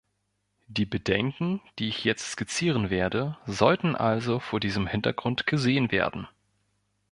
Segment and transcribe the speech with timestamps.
[0.67, 6.27] Die Bedenken, die ich jetzt skizzieren werde, sollten also vor diesem Hintergrund gesehen werden.